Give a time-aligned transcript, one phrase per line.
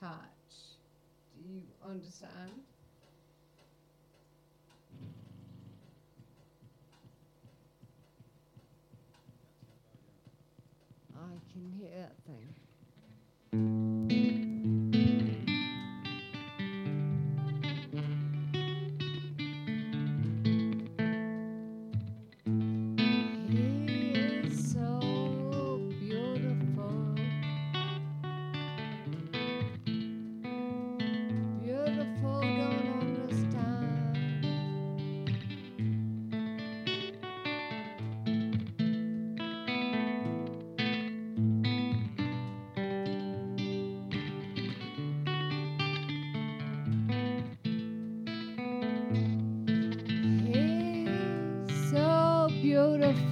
[0.00, 0.78] touch.
[1.36, 2.52] Do you understand?
[11.16, 13.77] I can hear that thing.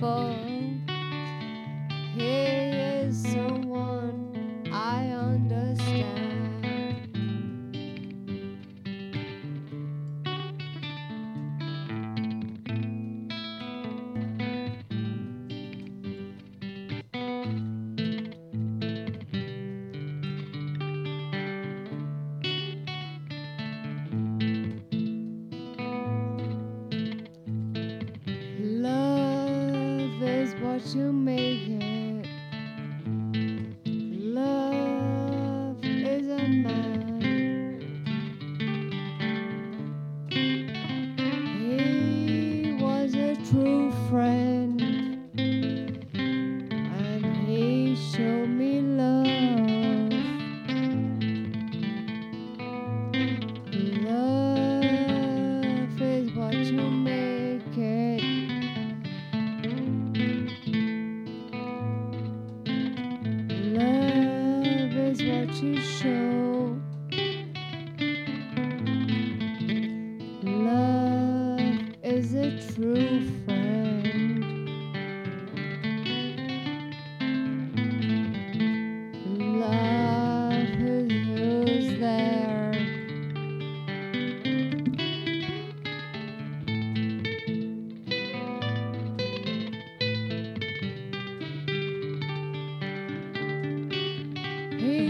[0.01, 0.46] 风。
[30.47, 31.96] is what you make it.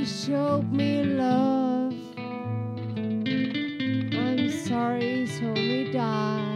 [0.06, 1.92] showed me love.
[4.16, 6.55] I'm sorry, so me die.